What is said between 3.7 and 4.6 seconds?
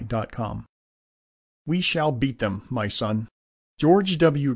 George W.